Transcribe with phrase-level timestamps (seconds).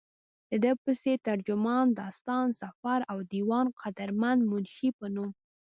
[0.51, 5.29] ددې پسې، ترجمان، داستان سفر او ديوان قدرمند منشي پۀ نوم